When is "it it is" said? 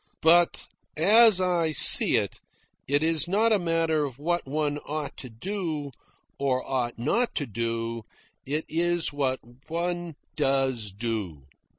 2.15-3.27